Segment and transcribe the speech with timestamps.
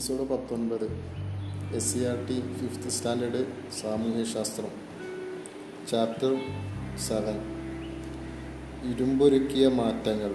[0.00, 0.84] Episode പത്തൊൻപത്.
[1.76, 3.46] S C R T fifth standard
[3.82, 4.68] സാമൂഹ്യശാസ്ത്രം
[5.90, 6.36] chapter
[6.98, 7.36] seven
[8.92, 10.34] ഇരുമ്പൊരുക്കിയ മാറ്റങ്ങൾ.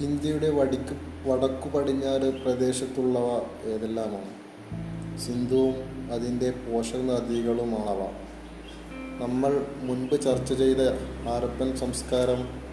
[0.00, 0.96] ഇന്ത്യയുടെ വടിക്ക്
[1.28, 4.30] വടക്കു പടിഞ്ഞാറ് പ്രദേശത്തുള്ളവ ഏതെല്ലാമാണ്?
[5.18, 5.74] സിന്ധുവും
[6.12, 8.33] അതിന്റെ പോഷക നദികളുമാണവ
[9.18, 10.76] നമ്മൾ മുൻപ് ചർച്ച ചെയ്ത
[11.24, 12.64] ഹാരപ്പൻ സംസ്കാരം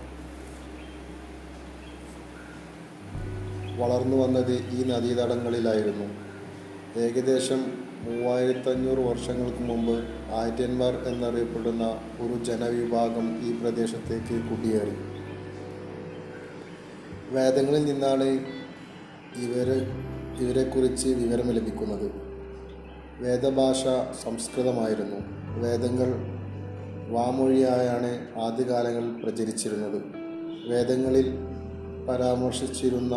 [3.77, 6.05] വളർന്നു വന്നത് ഈ നദീതടങ്ങളിലായിരുന്നു.
[6.99, 14.95] ഏകദേശം മൂവായിരത്തഞ്ഞൂറ് വർഷങ്ങൾക്ക് മുമ്പ് ആര്യന്മാർ എന്നറിയപ്പെടുന്ന ഒരു ജനവിഭാഗം ഈ പ്രദേശത്തേക്ക് കുടിയേറി.
[17.35, 18.23] വേദങ്ങളിൽ നിന്നാണ്
[19.35, 19.87] ഇവരെ
[20.39, 22.11] ഇവരെക്കുറിച്ച് വിവരം ലഭിക്കുന്നത്.
[23.19, 23.83] വേദഭാഷ
[24.23, 25.41] സംസ്കൃതമായിരുന്നു.
[25.61, 26.30] വേദങ്ങൾ
[27.11, 30.01] വാമൊഴിയായാണ് ആദ്യകാലങ്ങളിൽ പ്രചരിച്ചിരുന്നത്.
[30.67, 31.33] വേദങ്ങളിൽ
[32.09, 33.15] പരാമർശിച്ചിരുന്ന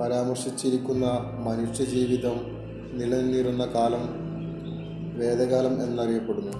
[0.00, 1.06] പരാമർശിച്ചിരിക്കുന്ന
[1.46, 2.36] മനുഷ്യജീവിതം
[2.98, 4.08] നിലനിന്നിരുന്ന കാലം
[5.18, 6.52] വേദകാലം എന്നറിയപ്പെടുന്നു.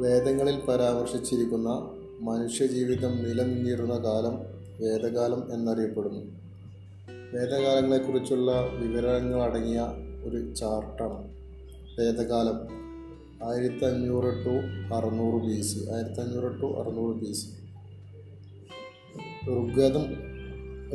[0.00, 4.38] വേദങ്ങളിൽ പരാമർശിച്ചിരിക്കുന്ന മനുഷ്യജീവിതം നിലനിന്നിരുന്ന കാലം
[4.80, 6.20] വേദകാലം എന്നറിയപ്പെടുന്നു.
[7.32, 9.86] വേദകാലങ്ങളെക്കുറിച്ചുള്ള വിവരങ്ങളടങ്ങിയ
[10.24, 11.33] ഒരു ചാർട്ടാണ്.
[11.98, 12.56] വേദകാലം
[13.48, 14.54] ആയിരത്തി അഞ്ഞൂറ് ടു
[14.94, 17.48] അറുന്നൂറ് ബി സി ആയിരത്തി അഞ്ഞൂറ് ടു അറുന്നൂറ് ബി സി
[19.48, 20.04] ഋഗ്വേദം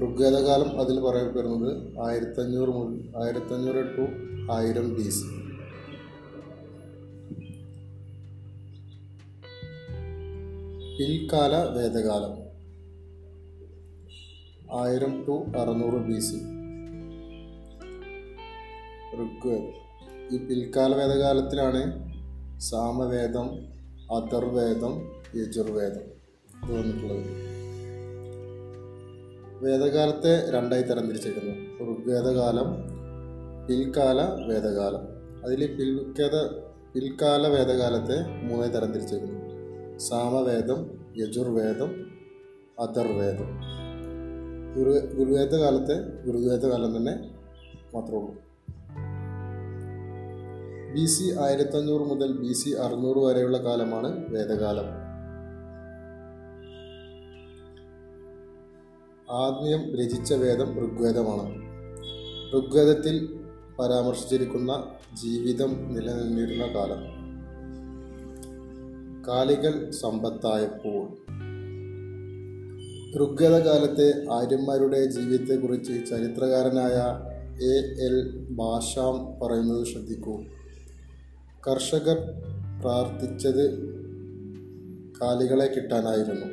[0.04, 1.70] ഋഗ്വേദകാലം അതിൽ പറയപ്പെടുന്നത്
[2.08, 4.06] ആയിരത്തി അഞ്ഞൂറ് മുതൽ ആയിരത്തി അഞ്ഞൂറ് ടു
[4.52, 5.28] ആയിരം ബി സി
[10.98, 12.36] പിൽക്കാല വേദകാലം
[14.80, 16.40] ആയിരം ടു അറുന്നൂറ് ബി സി
[19.20, 19.89] ഋഗ്വേദം.
[20.32, 22.10] ഈ പിൽക്കാല വേദകാലത്തിലാണ്
[22.60, 23.48] സാമവേദം
[24.16, 26.02] അഥർവേദം യജുർവേദം
[26.64, 27.26] ഇത് വന്നിട്ടുള്ളത്.
[29.62, 31.56] വേദകാലത്തെ രണ്ടായി തരം തിരിച്ചിരിക്കുന്നു
[31.94, 32.70] ഋഗ്വേദകാലം
[33.68, 35.02] പിൽക്കാല വേദകാലം
[35.46, 36.48] അതിൽ പിൽക്കേത
[36.94, 39.98] പിൽക്കാല വേദകാലത്തെ മൂന്നായി തരംതിരിച്ചിരിക്കുന്നു.
[39.98, 41.92] സാമവേദം യജുർവേദം
[42.80, 43.50] അഥർവേദം.
[44.76, 45.96] ഗുരു ഗുരുവേദകാലത്തെ
[46.26, 47.32] ഗുരുവേദകാലം തന്നെ
[47.94, 48.49] മാത്രമേ ഉള്ളൂ.
[50.94, 55.10] ബി സി ആയിരത്തഞ്ഞൂറ് മുതൽ ബി സി അറുന്നൂറ് വരെയുള്ള കാലമാണ് വേദകാലം.
[59.32, 61.70] ആദ്യം രചിച്ച വേദം ഋഗ്വേദമാണ്.
[62.58, 63.40] ഋഗ്വേദത്തിൽ
[63.80, 64.84] പരാമർശിച്ചിരിക്കുന്ന
[65.14, 67.20] ജീവിതം നിലനിന്നിരുന്ന കാലം.
[69.28, 71.08] കാലികൾ സമ്പത്തായപ്പോൾ.
[73.18, 77.20] ഋഗ്വേദകാലത്തെ ആര്യന്മാരുടെ ജീവിതത്തെക്കുറിച്ച് ചരിത്രകാരനായ
[77.64, 80.42] എ എൽ ഭാഷാം പറയുന്നത് ശ്രദ്ധിക്കൂ.
[81.68, 82.18] കർഷകർ
[82.82, 83.64] പ്രാർത്ഥിച്ചത്
[85.22, 86.48] കാലികളെ കിട്ടാനായിരുന്നു.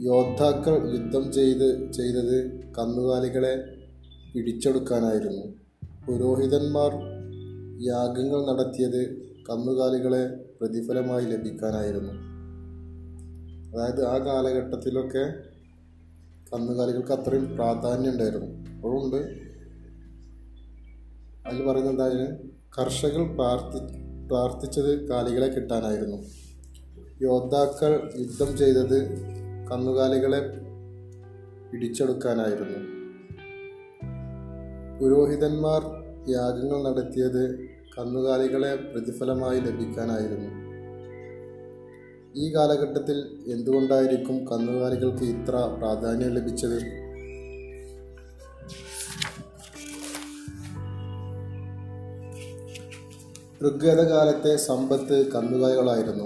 [0.00, 2.36] യോദ്ധാക്കൾ യുദ്ധം ചെയ്ത് ചെയ്തത്
[2.78, 3.64] കന്നുകാലികളെ
[4.34, 5.44] പിടിച്ചെടുക്കാനായിരുന്നു.
[6.06, 6.92] പുരോഹിതന്മാർ
[7.82, 9.16] യാഗങ്ങൾ നടത്തിയത്
[9.50, 10.22] കന്നുകാലികളെ
[10.60, 12.14] പ്രതിഫലമായി ലഭിക്കാനായിരുന്നു.
[13.72, 15.24] അതായത് ആ കാലഘട്ടത്തിലൊക്കെ
[16.52, 18.46] കന്നുകാലികൾക്ക് അത്രയും പ്രാധാന്യം ഉണ്ടായിരുന്നു.
[18.78, 19.16] അതുകൊണ്ട്
[21.46, 23.78] അതിൽ പറയുന്നത് എന്താണ് കർഷകർ പ്രാർത്ഥി
[24.28, 26.18] പ്രാർത്ഥിച്ചത് കാലികളെ കിട്ടാനായിരുന്നു.
[27.22, 28.98] യോദ്ധാക്കൾ യുദ്ധം ചെയ്തത്
[29.70, 30.40] കന്നുകാലികളെ
[31.70, 32.78] പിടിച്ചെടുക്കാനായിരുന്നു.
[35.00, 35.82] പുരോഹിതന്മാർ
[36.30, 37.42] യാഗങ്ങൾ നടത്തിയത്
[37.98, 40.50] കന്നുകാലികളെ പ്രതിഫലമായി ലഭിക്കാനായിരുന്നു.
[42.36, 43.18] ഈ കാലഘട്ടത്തിൽ
[43.52, 47.07] എന്തുകൊണ്ടായിരിക്കും കന്നുകാലികൾക്ക് ഇത്ര പ്രാധാന്യം ലഭിച്ചത്?
[53.66, 56.24] ഋഗ്വേദകാലത്തെ സമ്പത്ത് കന്നുകാലികളായിരുന്നു.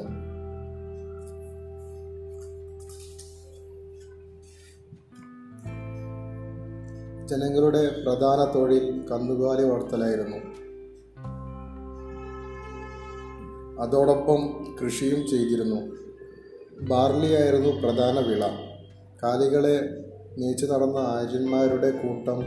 [7.27, 10.36] ജനങ്ങളുടെ പ്രധാന തൊഴിൽ കന്നുകാലി വളർത്തലായിരുന്നു.
[13.80, 15.97] അതോടൊപ്പം കൃഷിയും ചെയ്തിരുന്നു.
[16.83, 18.47] ബാർലി ആയിരുന്നു പ്രധാന വിള.
[19.22, 20.04] കാലികളെ
[20.39, 22.41] നീച്ചു നടന്ന ആര്യന്മാരുടെ കൂട്ടം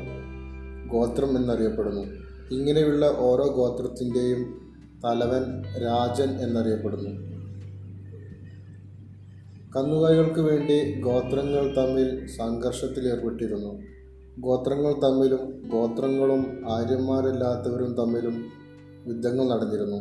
[0.87, 2.01] ഗോത്രം എന്നറിയപ്പെടുന്നു.
[2.51, 4.64] ഇങ്ങനെയുള്ള ഓരോ ഗോത്രത്തിന്റെയും
[5.05, 7.09] തലവൻ രാജൻ എന്നറിയപ്പെടുന്നു.
[9.75, 13.81] കന്നുകാലികൾക്ക് വേണ്ടി ഗോത്രങ്ങൾ തമ്മിൽ സംഘർഷത്തിലേർപ്പെട്ടിരുന്നു
[14.39, 18.45] ഗോത്രങ്ങൾ തമ്മിലും ഗോത്രങ്ങളും ആര്യന്മാരല്ലാത്തവരും തമ്മിലും
[19.07, 19.99] യുദ്ധങ്ങൾ നടന്നിരുന്നു.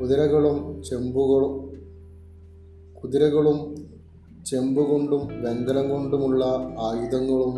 [0.00, 1.54] കുതിരകളും ചെമ്പുകളും
[3.02, 3.58] കുതിരകളും
[4.46, 6.44] ചെമ്പ് കൊണ്ടും വെങ്കലം കൊണ്ടുമുള്ള
[6.80, 7.54] ആയുധങ്ങളും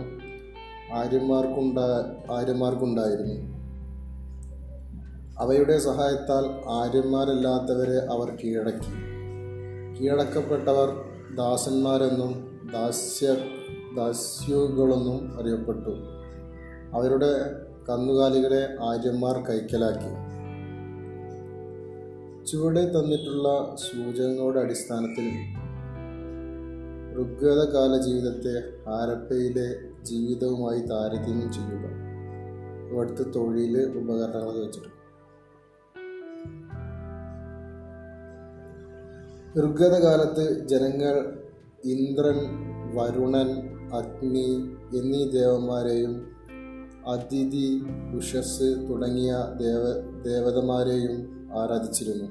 [0.92, 3.55] ആര്യന്മാർക്കുണ്ടാ ആര്യന്മാർക്കുണ്ടായിരുന്നു.
[5.40, 8.92] അവയുടെ സഹായത്താൽ ആര്യന്മാരല്ലാത്തവരെ അവർ കീഴടക്കി.
[9.98, 10.88] കീഴടക്കപ്പെട്ടവർ
[11.36, 13.36] ദാസന്മാരെന്നും ദാസ്യ
[13.96, 15.90] ദാസ്യുകളെന്നും അറിയപ്പെട്ടു.
[16.94, 17.32] അവരുടെ
[17.88, 20.10] കന്നുകാലികളെ ആര്യന്മാർ കൈക്കലാക്കി.
[22.44, 25.30] ചുവടെ തന്നിട്ടുള്ള സൂചകങ്ങളുടെ അടിസ്ഥാനത്തിൽ
[27.22, 28.58] ഋഗ്വേദകാല ജീവിതത്തെ
[28.90, 31.86] ഹാരപ്പയിലെ ജീവിതവുമായി താരതമ്യം ചെയ്യുക.
[32.90, 34.95] ഇവിടുത്തെ തൊഴിൽ ഉപകരണങ്ങൾ വെച്ചിട്ട്
[39.58, 41.34] ഋഗ്വേദകാലത്ത് ജനങ്ങൾ
[41.84, 42.38] ഇന്ദ്രൻ
[42.96, 43.48] വരുണൻ
[43.94, 44.48] അഗ്നി
[44.98, 46.26] എന്നീ ദേവന്മാരെയും
[47.06, 47.82] അതിഥി
[48.16, 49.84] ഉഷസ് തുടങ്ങിയ ദേവ
[50.22, 51.14] ദേവതമാരെയും
[51.58, 52.24] ആരാധിച്ചിരുന്നു.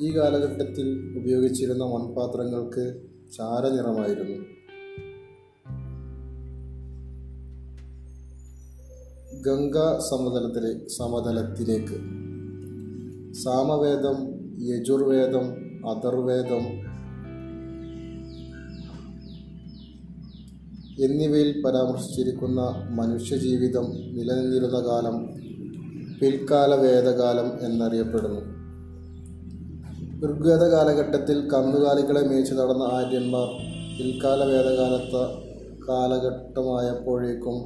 [0.00, 3.00] ഈ കാലഘട്ടത്തിൽ ഉപയോഗിച്ചിരുന്ന മൺപാത്രങ്ങൾക്ക്
[3.36, 4.38] ചാരനിറമായിരുന്നു.
[9.42, 11.98] ഗംഗ സമതലത്തിലെ സമതലത്തിലേക്ക്.
[13.32, 14.18] സാമവേദം
[14.62, 16.64] യജുർവേദം അഥർവേദം
[21.04, 22.60] എന്നിവയിൽ പരാമർശിച്ചിരിക്കുന്ന
[22.90, 25.28] മനുഷ്യജീവിതം നിലനിന്നിരുന്ന കാലം
[26.20, 28.40] പിൽക്കാല വേദകാലം എന്നറിയപ്പെടുന്നു.
[30.24, 33.48] ഋഗ്വേദ കാലഘട്ടത്തിൽ കന്നുകാലികളെ മേച്ചു നടന്ന ആര്യന്മാർ
[33.98, 35.16] പിൽക്കാല വേദകാലത്ത
[35.88, 37.56] കാലഘട്ടമായപ്പോഴേക്കും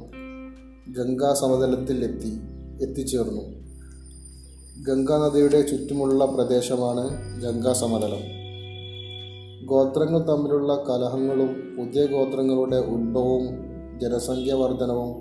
[0.93, 2.39] ഗംഗാ സമതലത്തിൽ എത്തി
[2.81, 3.64] എത്തിച്ചേർന്നു.
[4.83, 7.03] ഗംഗാ നദിയുടെ ചുറ്റുമുള്ള പ്രദേശമാണ്
[7.41, 8.23] ഗംഗാ സമതലം
[9.65, 13.45] ഗോത്രങ്ങൾ തമ്മിലുള്ള കലഹങ്ങളും പുതിയ ഗോത്രങ്ങളുടെ ഉത്ഭവവും
[13.99, 15.11] ജനസംഖ്യ വർധനവും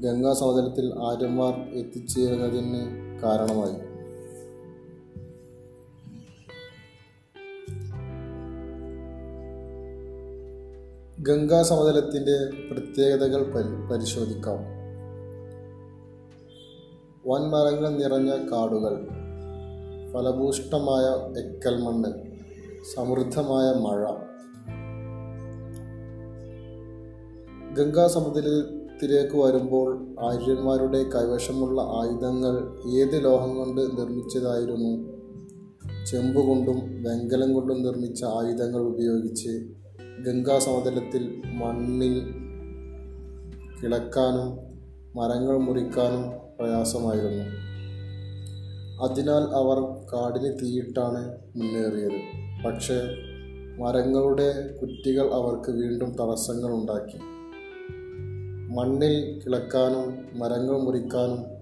[0.00, 2.82] ഗംഗാ സമതലത്തിൽ ആര്യന്മാർ എത്തിച്ചേരുന്നതിന്
[3.22, 3.76] കാരണമായി.
[11.22, 13.52] ഗംഗാ സമതലത്തിന്റെ പ്രത്യേകതകൾ
[13.92, 14.73] പരിശോധിക്കാം.
[17.26, 18.94] വൻമരങ്ങൾ നിറഞ്ഞ കാടുകൾ
[20.12, 21.04] ഫലഭൂഷ്ടമായ
[21.40, 22.10] എക്കൽ മണ്ണ്
[22.94, 24.02] സമൃദ്ധമായ മഴ.
[27.74, 32.54] ഗംഗാ സമുദ്രത്തിലേക്ക് വരുമ്പോൾ ആര്യന്മാരുടെ കൈവശമുള്ള ആയുധങ്ങൾ
[32.98, 34.92] ഏത് ലോഹം കൊണ്ട് നിർമ്മിച്ചതായിരുന്നു?
[36.06, 39.68] ചെമ്പ് കൊണ്ടും വെങ്കലം കൊണ്ടും നിർമ്മിച്ച ആയുധങ്ങൾ ഉപയോഗിച്ച്
[40.26, 42.14] ഗംഗാ സമതലത്തിൽ മണ്ണിൽ
[43.82, 44.48] കിളക്കാനും
[45.16, 47.44] മരങ്ങൾ മുറിക്കാനും പ്രയാസമായിരുന്നു.
[49.04, 49.78] അതിനാൽ അവർ
[50.12, 52.20] കാടിന് തീയിട്ടാണ് മുന്നേറിയത്.
[52.66, 53.00] പക്ഷേ
[53.82, 57.18] മരങ്ങളുടെ കുറ്റികൾ അവർക്ക് വീണ്ടും തടസ്സങ്ങൾ ഉണ്ടാക്കി.
[58.74, 61.54] മണ്ണിൽ കിളക്കാനും മരങ്ങൾ മുറിക്കാനും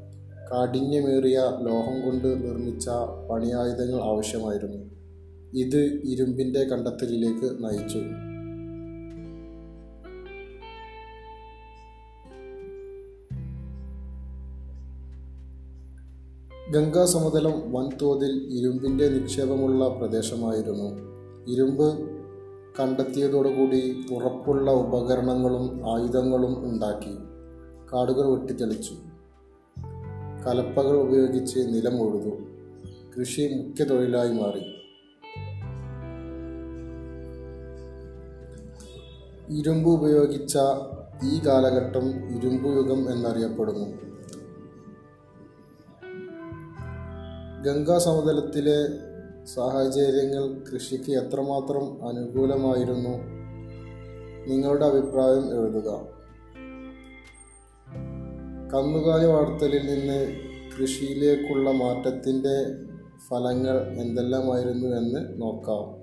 [0.53, 2.89] കാഠിന്യമേറിയ ലോഹം കൊണ്ട് നിർമ്മിച്ച
[3.31, 4.93] പണിയായുധങ്ങൾ ആവശ്യമായിരുന്നു.
[5.55, 8.32] ഇത് ഇരുമ്പിന്റെ കണ്ടെത്തലിലേക്ക് നയിച്ചു.
[16.75, 20.89] ഗംഗാ സമതലം വൻതോതിൽ ഇരുമ്പിന്റെ നിക്ഷേപമുള്ള പ്രദേശമായിരുന്നു.
[21.53, 22.11] ഇരുമ്പ്
[22.81, 27.15] കണ്ടെത്തിയതോടുകൂടി ഉറപ്പുള്ള ഉപകരണങ്ങളും ആയുധങ്ങളും ഉണ്ടാക്കി.
[27.93, 28.95] കാടുകൾ വെട്ടിത്തെളിച്ചു.
[30.47, 32.31] കലപ്പകൾ ഉപയോഗിച്ച് നിലം ഉഴുതു
[33.19, 34.65] കൃഷി മുഖ്യ തൊഴിലായി മാറി.
[39.59, 40.59] ഇരുമ്പ് ഉപയോഗിച്ച
[41.25, 44.12] ഈ കാലഘട്ടം ഇരുമ്പ് യുഗം എന്നറിയപ്പെടുന്നു.
[47.65, 48.89] ഗംഗാ സമതലത്തിലെ
[49.45, 53.09] സാഹചര്യങ്ങൾ കൃഷിക്ക് എത്രമാത്രം അനുകൂലമായിരുന്നു?
[54.49, 56.01] നിങ്ങളുടെ അഭിപ്രായം എഴുതുക.
[58.75, 60.37] കന്നുകാലി വളർത്തലിൽ നിന്ന്
[60.79, 62.67] കൃഷിയിലേക്കുള്ള മാറ്റത്തിന്റെ
[63.29, 66.03] ഫലങ്ങൾ എന്തെല്ലാമായിരുന്നു എന്ന് നോക്കാം.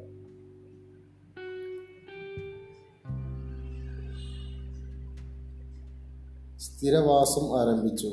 [6.59, 8.11] സ്ഥിരവാസം ആരംഭിച്ചു.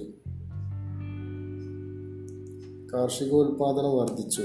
[2.92, 4.42] കാർഷികോൽപാദനം വർദ്ധിച്ചു.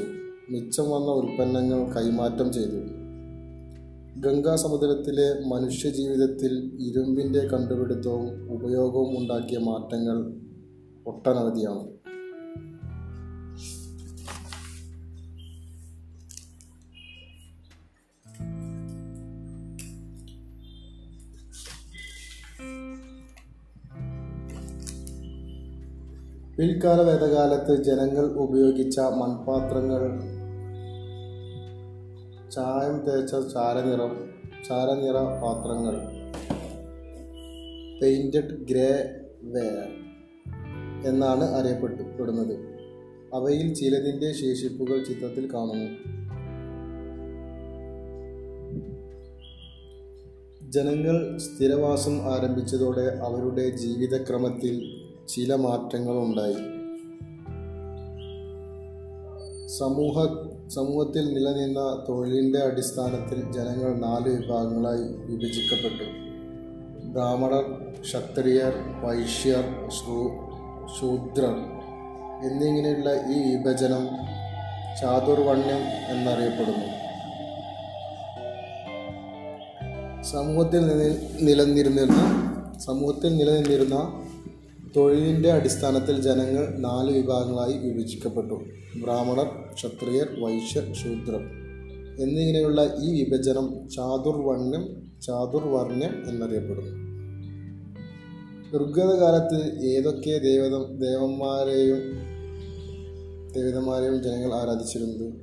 [0.50, 2.80] മിച്ചം വന്ന ഉൽപ്പന്നങ്ങൾ കൈമാറ്റം ചെയ്തു.
[4.20, 10.34] ഗംഗാസമുദ്രത്തിലെ മനുഷ്യജീവിതത്തിൽ ഇരുമ്പിന്റെ കണ്ടുപിടുത്തവും ഉപയോഗവും ഉണ്ടാക്കിയ മാറ്റങ്ങൾ
[11.08, 11.91] ഒട്ടനവധിയാണ്.
[26.62, 30.20] പിൽക്കാല വേദകാലത്ത് ജനങ്ങൾ ഉപയോഗിച്ച മൺപാത്രങ്ങൾ
[32.52, 34.30] ചായം തേച്ച ചാരനിറം
[34.68, 35.96] ചാരനിറ പാത്രങ്ങൾ
[38.02, 39.04] പെയിന്റഡ് ഗ്രേ
[39.44, 39.90] വെയർ
[41.06, 42.56] എന്നാണ് അറിയപ്പെട്ടപ്പെടുന്നത്
[43.34, 45.90] അവയിൽ ചിലതിന്റെ ശേഷിപ്പുകൾ ചിത്രത്തിൽ കാണുന്നു.
[50.70, 56.54] ജനങ്ങൾ സ്ഥിരവാസം ആരംഭിച്ചതോടെ അവരുടെ ജീവിതക്രമത്തിൽ ചില മാറ്റങ്ങളുണ്ടായി.
[59.68, 60.26] സമൂഹ
[60.68, 66.32] സമൂഹത്തിൽ നിലനിന്ന തൊഴിലിന്റെ അടിസ്ഥാനത്തിൽ ജനങ്ങൾ നാല് വിഭാഗങ്ങളായി വിഭജിക്കപ്പെട്ടു.
[67.06, 68.74] ബ്രാഹ്മണർ ക്ഷത്രിയർ
[69.04, 69.90] വൈശ്യർ
[71.00, 71.56] ശൂദ്രർ
[72.48, 74.08] എന്നിങ്ങനെയുള്ള ഈ വിഭജനം
[75.02, 77.02] ചാതുർവർണ്യം എന്നറിയപ്പെടുന്നു.
[80.24, 84.21] സമൂഹത്തിൽ നിലനിന്നിരുന്നിരുന്ന നിലനിന്നിരുന്ന സമൂഹത്തിൽ നിലനിന്നിരുന്ന
[84.96, 88.54] തൊഴിലിന്റെ അടിസ്ഥാനത്തിൽ ജനങ്ങൾ നാല് വിഭാഗങ്ങളായി വിഭജിക്കപ്പെട്ടു.
[89.04, 91.42] ബ്രാഹ്മണർ ക്ഷത്രിയർ വൈശ്യർ ശൂദ്രർ.
[92.20, 97.12] എന്നിങ്ങനെയുള്ള ഈ വിഭജനം ചാതുർവർണ്യം ചാതുർവർണ്യം എന്നറിയപ്പെടുന്നു.
[98.78, 101.98] ഋഗ്വേദ കാലത്ത് ഏതൊക്കെ ദേവത ദേവന്മാരെയും
[103.52, 105.34] ദേവതമാരെയും ജനങ്ങൾ ആരാധിച്ചിരുന്നത്?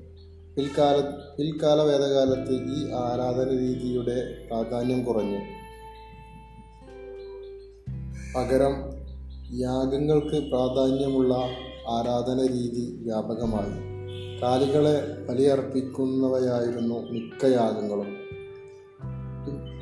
[0.57, 1.01] പിൽക്കാല
[1.39, 5.39] പിൽക്കാല വേദകാലത്ത് ഈ ആരാധന രീതിയുടെ പ്രാധാന്യം കുറഞ്ഞു.
[8.37, 8.88] പകരം
[9.55, 11.35] യാഗങ്ങൾക്ക് പ്രാധാന്യമുള്ള
[11.89, 13.73] ആരാധന രീതി വ്യാപകമായി.
[14.43, 18.29] കാലികളെ ബലിയർപ്പിക്കുന്നവയായിരുന്നു മിക്ക യാഗങ്ങളും.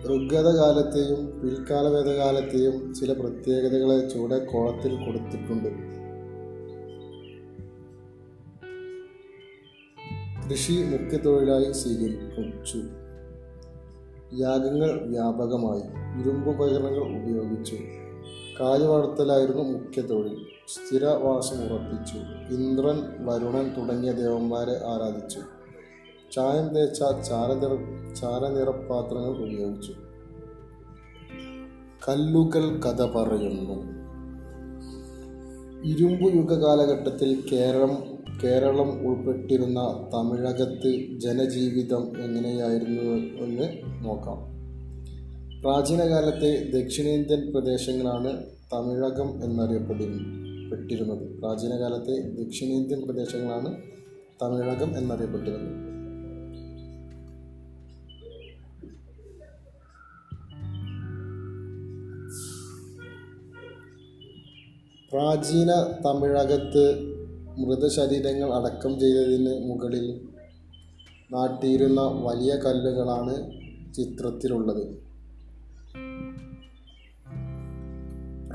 [0.07, 5.69] ഋഗ്വേദകാലത്തെയും പിൽക്കാല വേദകാലത്തെയും ചില പ്രത്യേകതകളെ ചുവടെ കോളത്തിൽ കൊടുത്തിട്ടുണ്ട്.
[10.51, 12.79] കൃഷി മുഖ്യ തൊഴിലായി സ്വീകരിച്ചു.
[14.39, 15.83] യാഗങ്ങൾ വ്യാപകമായി.
[16.21, 18.06] ഇരുമ്പുപകരണങ്ങൾ ഉപയോഗിച്ചു.
[18.61, 20.37] കാലി വളർത്തലായിരുന്നു മുഖ്യ തൊഴിൽ.
[20.69, 22.19] സ്ഥിരവാസം ഉറപ്പിച്ചു.
[22.55, 25.41] ഇന്ദ്രൻ വരുണൻ തുടങ്ങിയ ദേവന്മാരെ ആരാധിച്ചു.
[26.33, 27.75] ചായം തേച്ച ചാരനിറ
[28.15, 29.93] ചാരനിറപ്പാത്രങ്ങൾ ഉപയോഗിച്ചു.
[32.09, 33.97] കല്ലുകൾ കഥ പറയുന്നു.
[35.85, 43.03] ഇരുമ്പ് യുഗ കാലഘട്ടത്തിൽ കേരളം കേരളം ഉൾപ്പെട്ടിരുന്ന തമിഴകത്ത് ജനജീവിതം എങ്ങനെയായിരുന്നു
[43.45, 43.65] എന്ന്
[44.05, 44.56] നോക്കാം.
[45.67, 51.39] പ്രാചീന കാലത്തെ ദക്ഷിണേന്ത്യൻ പ്രദേശങ്ങളാണ് തമിഴകം എന്നറിയപ്പെട്ടിരുന്നത്.
[51.41, 53.71] പ്രാചീന കാലത്തെ ദക്ഷിണേന്ത്യൻ പ്രദേശങ്ങളാണ്
[54.43, 55.73] തമിഴകം എന്നറിയപ്പെട്ടിരുന്നത്.
[65.13, 65.73] പ്രാചീന
[66.07, 66.85] തമിഴകത്ത്
[67.59, 70.07] മൃതശരീരങ്ങൾ അടക്കം ചെയ്തതിന് മുകളിൽ
[71.33, 73.35] നാട്ടിയിരുന്ന വലിയ കല്ലുകളാണ്
[73.95, 75.06] ചിത്രത്തിലുള്ളത്.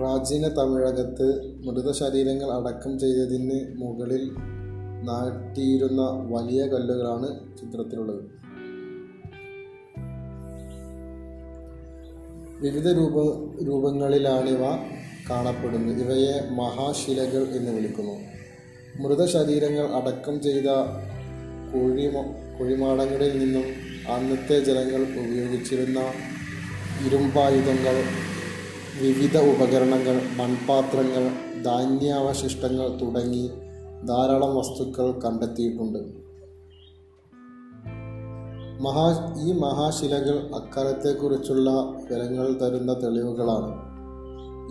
[0.02, 4.32] പ്രാചീന തമിഴകത്ത് മൃതശരീരങ്ങൾ അടക്കം ചെയ്തതിന് മുകളിൽ
[5.04, 8.24] നാട്ടിയിരുന്ന വലിയ കല്ലുകളാണ് ചിത്രത്തിലുള്ളത്.
[12.62, 13.14] വിവിധ രൂപ
[13.64, 14.62] രൂപങ്ങളിലാണിവ
[15.30, 16.02] കാണപ്പെടുന്നത്.
[16.02, 18.20] ഇവയെ മഹാശിലകൾ എന്ന് വിളിക്കുന്നു.
[19.02, 20.66] മൃതശരീരങ്ങൾ അടക്കം ചെയ്ത
[21.74, 22.08] കുഴി
[22.60, 23.64] കുഴിമാടങ്ങളിൽ നിന്നും
[24.14, 26.00] അന്നത്തെ ജനങ്ങൾ ഉപയോഗിച്ചിരുന്ന
[27.08, 28.31] ഇരുമ്പായുധങ്ങൾ
[29.00, 31.30] വിവിധ ഉപകരണങ്ങൾ മൺപാത്രങ്ങൾ
[31.64, 33.48] ധാന്യാവശിഷ്ടങ്ങൾ തുടങ്ങി
[34.06, 36.00] ധാരാളം വസ്തുക്കൾ കണ്ടെത്തിയിട്ടുണ്ട്.
[38.84, 43.92] മഹാ ഈ മഹാശിലകൾ അക്കാലത്തെക്കുറിച്ചുള്ള വിവരങ്ങൾ തരുന്ന തെളിവുകളാണ്.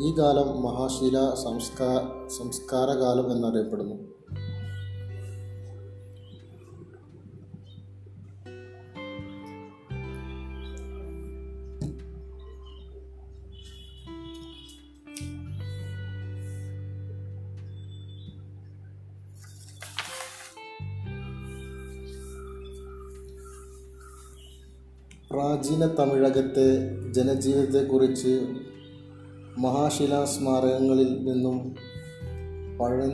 [0.03, 4.10] ഈ കാലം മഹാശില സംസ്കാ സംസ്കാരകാലം എന്നറിയപ്പെടുന്നു.
[25.33, 26.69] പ്രാചീന തമിഴകത്തെ
[27.11, 28.33] ജനജീവിതത്തെക്കുറിച്ച്
[29.59, 31.75] മഹാശിലാസ്മാരകങ്ങളിൽ നിന്നും
[32.79, 33.13] പഴം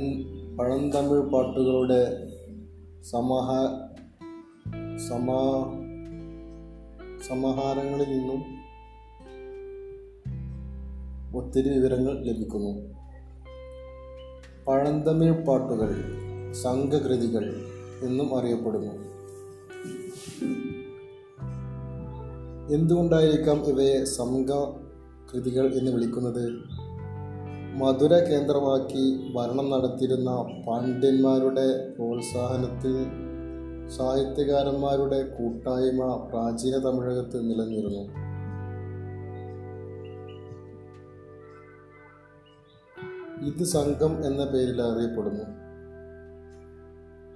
[0.57, 2.01] പഴന്തമിഴ് പാട്ടുകളുടെ
[3.11, 3.49] സമാഹ
[5.09, 5.43] സമാ
[7.29, 8.41] സമാഹാരങ്ങളിൽ നിന്നും
[11.37, 12.73] ഒത്തിരി വിവരങ്ങൾ ലഭിക്കുന്നു.
[14.69, 15.91] പഴന്തമിഴ് പാട്ടുകൾ
[16.53, 17.45] സംഘകൃതികൾ
[18.03, 18.95] എന്നും അറിയപ്പെടുന്നു.
[22.71, 24.51] എന്തുകൊണ്ടായിരിക്കാം ഇവയെ സംഘ
[25.29, 26.53] കൃതികൾ എന്ന് വിളിക്കുന്നത്?
[27.75, 30.31] മധുര കേന്ദ്രമാക്കി ഭരണം നടത്തിയിരുന്ന
[30.69, 32.95] പാണ്ഡ്യന്മാരുടെ പ്രോത്സാഹനത്തിൽ
[33.89, 38.27] സാഹിത്യകാരന്മാരുടെ കൂട്ടായ്മ പ്രാചീന തമിഴകത്ത് നിലനിന്നിരുന്നു.
[43.47, 45.45] ഇത് സംഘം എന്ന പേരിൽ അറിയപ്പെടുന്നു.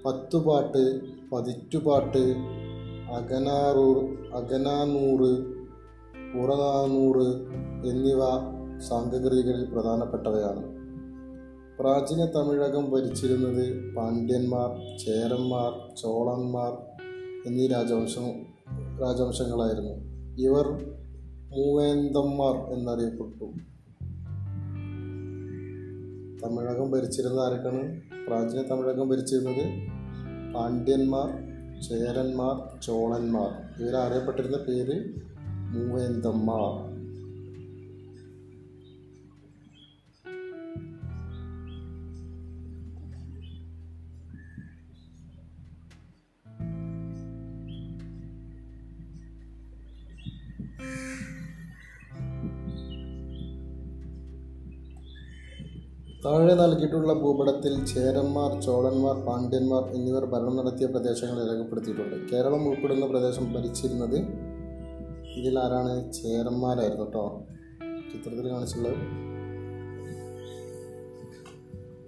[0.05, 1.01] പത്തുപാട്ട്
[1.33, 2.35] പതിറ്റുപാട്ട്
[3.11, 3.97] അകനാറൂർ
[4.35, 5.31] അകനാനൂറ്
[6.35, 7.26] പുറനാനൂറ്
[7.88, 8.21] എന്നിവ
[8.79, 10.81] സംഘകൃതികളിൽ പ്രധാനപ്പെട്ടവയാണ്.
[11.79, 16.73] പ്രാചീന തമിഴകം ഭരിച്ചിരുന്നത് പാണ്ഡ്യന്മാർ ചേരന്മാർ ചോളന്മാർ
[17.47, 18.26] എന്നീ രാജവംശം
[19.02, 19.95] രാജവംശങ്ങളായിരുന്നു.
[20.40, 20.67] ഇവർ
[21.50, 23.45] മൂവേന്തന്മാർ എന്നറിയപ്പെട്ടു.
[26.43, 28.00] തമിഴകം ഭരിച്ചിരുന്ന ആരൊക്കെയാണ്?
[28.26, 29.64] പ്രാചീന തമിഴകം ഭരിച്ചിരുന്നത്
[30.55, 31.50] പാണ്ഡ്യന്മാർ
[31.83, 33.83] ചേരന്മാർ ചോളന്മാർ.
[33.83, 35.13] ഇവരറിയപ്പെട്ടിരുന്ന പേര്
[35.47, 36.89] മൂവേന്തന്മാർ
[56.31, 62.17] താഴെ നൽകിയിട്ടുള്ള ഭൂപടത്തിൽ ചേരന്മാർ ചോളന്മാർ പാണ്ഡ്യന്മാർ എന്നിവർ ഭരണം നടത്തിയ പ്രദേശങ്ങൾ രേഖപ്പെടുത്തിയിട്ടുണ്ട്.
[62.33, 64.17] കേരളം ഉൾപ്പെടുന്ന പ്രദേശം ഭരിച്ചിരുന്നത്
[65.37, 66.13] ഇതിൽ ആരാണ്?
[66.13, 67.47] ചേരന്മാരായിരുന്നു കേട്ടോ.
[68.13, 68.99] ചിത്രത്തിൽ കാണിച്ചുള്ളത്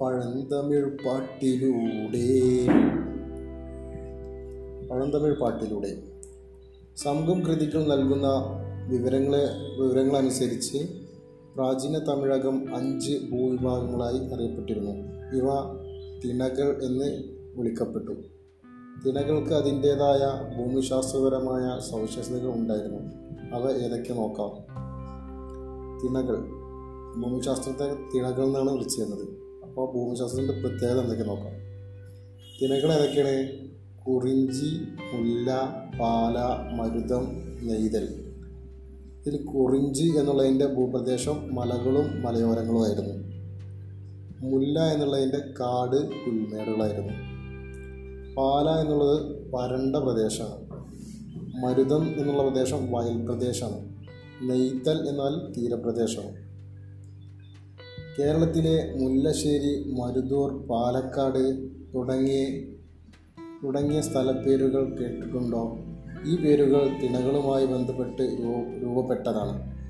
[0.00, 2.26] പഴന്തമിഴ് പാട്ടിലൂടെ
[4.90, 6.02] പഴന്തമിഴ് പാട്ടിലൂടെ
[6.96, 8.28] സംഘം കൃതികൾ നൽകുന്ന
[8.88, 9.44] വിവരങ്ങളെ
[9.80, 11.01] വിവരങ്ങളനുസരിച്ച്
[11.56, 14.92] പ്രാചീന തമിഴകം അഞ്ച് ഭൂവിഭാഗങ്ങളായി അറിയപ്പെട്ടിരുന്നു.
[15.36, 15.48] ഇവ
[16.24, 17.22] തിനകൾ എന്ന്
[17.56, 18.10] വിളിക്കപ്പെട്ടു.
[19.06, 22.98] തിനകൾക്ക് അതിന്റേതായ ഭൂമിശാസ്ത്രപരമായ സവിശേഷതകൾ ഉണ്ടായിരുന്നു.
[23.54, 24.50] അവ ഏതൊക്കെ നോക്കാം?
[26.02, 26.36] തിണകൾ
[27.22, 29.28] ഭൂമിശാസ്ത്രത്തെ തിണകൾ എന്നാണ് വിളിച്ചിരുന്നത്.
[29.64, 31.52] അപ്പോൾ ഭൂമിശാസ്ത്രത്തിന്റെ പ്രത്യേകത എന്തൊക്കെ നോക്കാം?
[32.62, 33.72] തിണകൾ ഏതൊക്കെയാണ്?
[34.04, 35.50] കുറിഞ്ചി മുല്ല
[36.00, 36.38] പാല
[36.76, 37.24] മരുതം
[37.66, 38.21] നെയ്തൽ.
[39.26, 43.32] ഇതിൽ കുറിഞ്ചി എന്നുള്ളതിന്റെ ഭൂപ്രദേശം മലകളും മലയോരങ്ങളുമായിരുന്നു.
[44.40, 47.12] മുല്ല എന്നുള്ളതിന്റെ കാട് പുൽമേടുകളായിരുന്നു.
[48.34, 50.62] പാല എന്നുള്ളത് വരണ്ട പ്രദേശമാണ്.
[51.64, 53.92] മരുതം എന്നുള്ള പ്രദേശം വയൽ പ്രദേശമാണ്
[54.50, 56.42] നെയ്ത്തൽ എന്നാൽ തീരപ്രദേശമാണ്.
[58.18, 62.60] കേരളത്തിലെ മുല്ലശ്ശേരി മരുതൂർ പാലക്കാട് തുടങ്ങിയ
[63.64, 65.78] തുടങ്ങിയ സ്ഥലപ്പേരുകൾ കേട്ടിട്ടുണ്ടോ?
[66.26, 68.22] ഈ പേരുകൾ തിണകളുമായി ബന്ധപ്പെട്ട്
[68.82, 69.82] രൂപപ്പെട്ടതാണ്.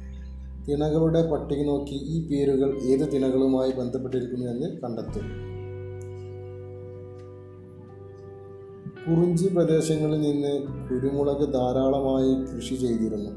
[0.67, 5.53] തിണകളുടെ പട്ടിക നോക്കി ഈ പേരുകൾ ഏത് തിണകളുമായി ബന്ധപ്പെട്ടിരിക്കുന്നു എന്ന് കണ്ടെത്തും.
[9.07, 13.31] കുറിഞ്ചി പ്രദേശങ്ങളിൽ നിന്ന് കുരുമുളക് ധാരാളമായി കൃഷി ചെയ്തിരുന്നു.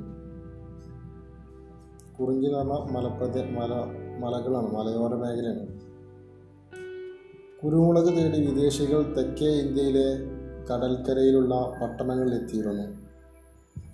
[2.20, 3.74] കുറിഞ്ചി എന്ന് പറഞ്ഞാൽ മലപ്രദേ മല
[4.20, 5.68] മലകളാണ് മലയോര മേഖലയാണ്.
[7.64, 10.35] കുരുമുളക് തേടി വിദേശികൾ തെക്കേ ഇന്ത്യയിലെ
[10.72, 13.06] കടൽക്കരയിലുള്ള പട്ടണങ്ങളിലെത്തിയിരുന്നു.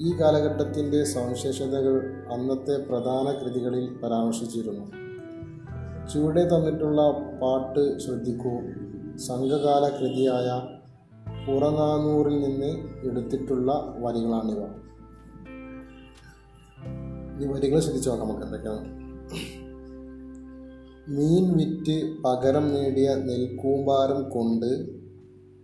[0.01, 5.01] ഈ കാലഘട്ടത്തിന്റെ സവിശേഷതകൾ അന്നത്തെ പ്രധാന കൃതികളിൽ പരാമർശിച്ചിരുന്നു.
[6.13, 7.01] ചുവടെ തന്നിട്ടുള്ള
[7.41, 8.61] പാട്ട് ശ്രദ്ധിക്കൂ.
[9.17, 10.61] സംഘകാല കൃതിയായ
[11.47, 14.63] പുറനാനൂറിൽ നിന്ന് എടുത്തിട്ടുള്ള വരികളാണിവ.
[17.41, 19.01] ഈ വരികൾ ശ്രദ്ധിച്ചു നോക്കാം നമുക്ക് എന്തൊക്കെയാണ്.
[21.09, 25.00] മീൻ വിറ്റ് പകരം നേടിയ നെൽക്കൂമ്പാരം കൊണ്ട്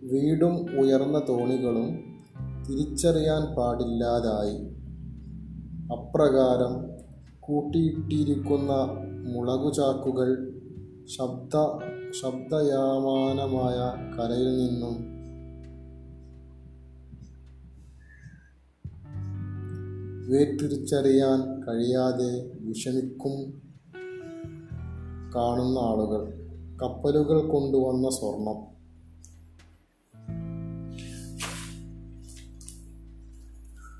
[0.02, 2.18] വീടും ഉയർന്ന തോണികളും
[2.68, 4.56] തിരിച്ചറിയാൻ പാടില്ലാതായി.
[5.92, 6.98] അപ്രകാരം
[7.40, 8.72] കൂട്ടിയിട്ടിരിക്കുന്ന
[9.32, 10.60] മുളകുചാക്കുകൾ
[11.04, 11.50] ശബ്ദ
[12.22, 13.76] ശബ്ദയാമാനമായ
[14.16, 15.18] കരയിൽ നിന്നും
[20.28, 23.62] വേർതിരിച്ചറിയാൻ കഴിയാതെ വിഷമിക്കും
[25.34, 26.32] കാണുന്ന ആളുകൾ.
[26.82, 28.77] കപ്പലുകൾ കൊണ്ടുവന്ന സ്വർണം.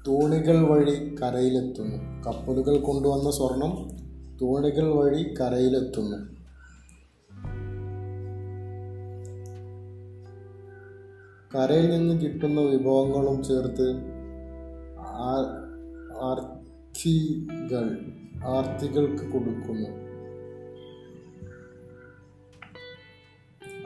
[0.08, 2.22] തോണികൾ വഴി കരയിലെത്തുന്നു.
[2.22, 3.88] കപ്പലുകൾ കൊണ്ടുവന്ന സ്വർണം
[4.42, 6.38] തോണികൾ വഴി കരയിലെത്തുന്നു.
[11.54, 13.94] കരയിൽ നിന്ന് കിട്ടുന്ന വിഭവങ്ങളും ചേർത്ത്
[16.22, 17.98] ആർത്തികൾ
[18.44, 19.88] ആർത്തികൾക്ക് കൊടുക്കുന്നു.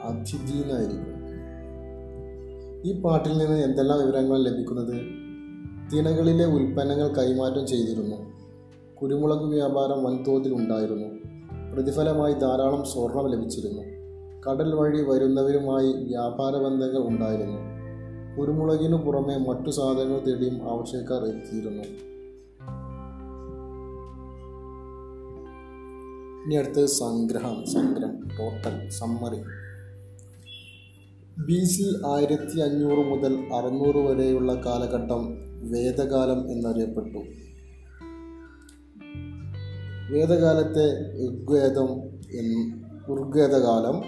[0.03, 1.23] അതിഥീനായിരിക്കും.
[2.85, 5.23] ഈ പാട്ടിൽ നിന്ന് എന്തെല്ലാം വിവരങ്ങൾ ലഭിക്കുന്നത്?
[5.93, 8.15] തിണകളിലെ ഉൽപ്പന്നങ്ങൾ കൈമാറ്റം ചെയ്തിരുന്നു.
[9.01, 11.07] കുരുമുളക് വ്യാപാരം വൻതോതിൽ ഉണ്ടായിരുന്നു.
[11.73, 13.83] പ്രതിഫലമായി ധാരാളം സ്വർണം ലഭിച്ചിരുന്നു.
[14.49, 17.59] കടൽ വഴി വരുന്നവരുമായി വ്യാപാര ബന്ധങ്ങൾ ഉണ്ടായിരുന്നു.
[18.39, 21.83] കുരുമുളകിനു പുറമെ മറ്റു സാധനങ്ങൾ തേടിയും ആവശ്യക്കാർ എത്തിയിരുന്നു.
[26.45, 29.37] ഇനി അടുത്ത് സംഗ്രഹം സംഗ്രഹം ടോട്ടൽ സമ്മറി
[31.45, 37.17] ബി സി ആയിരത്തി അഞ്ഞൂറ് മുതൽ അറുന്നൂറ് വരെയുള്ള കാലഘട്ടം വേദകാലം എന്നറിയപ്പെട്ടു.
[40.13, 40.85] വേദകാലത്തെ
[41.27, 42.03] ഋഗ്വേദം
[42.39, 42.83] എന്ന്
[43.17, 44.01] ഋഗ്വേദകാലം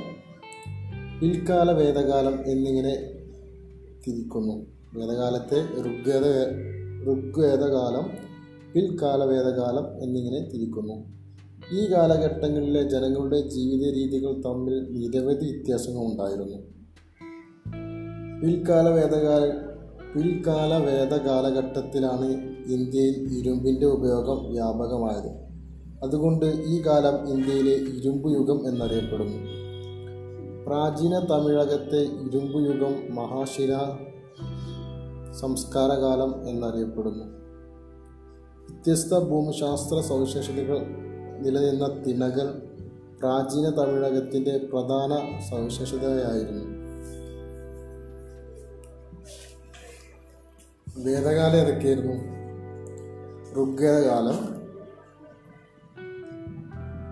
[1.21, 2.95] പിൽക്കാല വേദകാലം എന്നിങ്ങനെ
[4.07, 4.65] തിരിക്കുന്നു.
[4.95, 6.25] വേദകാലത്തെ ഋഗ്വേദ
[7.11, 8.25] ഋഗ്വേദകാലം
[8.73, 11.15] പിൽക്കാല വേദകാലം എന്നിങ്ങനെ തിരിക്കുന്നു.
[11.73, 16.57] ഈ കാലഘട്ടങ്ങളിലെ ജനങ്ങളുടെ ജീവിത രീതികൾ തമ്മിൽ നിരവധി വ്യത്യാസങ്ങൾ ഉണ്ടായിരുന്നു
[18.41, 19.64] പിൽക്കാല വേദകാല
[20.15, 22.25] പിൽക്കാല വേദകാലഘട്ടത്തിലാണ്
[22.67, 25.45] ഇന്ത്യയിൽ ഇരുമ്പിന്റെ ഉപയോഗം വ്യാപകമായത്.
[26.03, 29.37] അതുകൊണ്ട് ഈ കാലം ഇന്ത്യയിലെ ഇരുമ്പ് യുഗം എന്നറിയപ്പെടുന്നു.
[30.65, 33.77] പ്രാചീന തമിഴകത്തെ ഇരുമ്പ് യുഗം മഹാശില
[35.39, 37.23] സംസ്കാരകാലം എന്നറിയപ്പെടുന്നു.
[37.23, 40.79] വ്യത്യസ്ത ഭൂമിശാസ്ത്ര സവിശേഷതകൾ
[41.39, 42.61] നിലനിന്ന തിണകൾ
[43.19, 46.74] പ്രാചീന തമിഴകത്തിന്റെ പ്രധാന സവിശേഷതയായിരുന്നു.
[50.97, 52.13] വേദകാലം ഏതൊക്കെയായിരുന്നു?
[53.53, 54.37] ഋഗ്വേദകാലം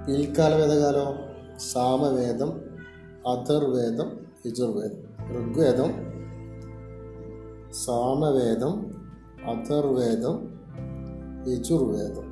[0.06, 1.16] പിൽക്കാല വേദകാലം
[1.60, 2.52] സാമവേദം
[3.28, 5.02] അഥർവേദം യജുർവേദം.
[5.36, 5.92] ഋഗ്വേദം
[7.74, 8.76] സാമവേദം
[9.46, 10.36] അഥർവേദം
[11.48, 12.23] യജുർവേദം.